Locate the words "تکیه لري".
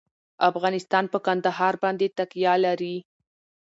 2.17-2.95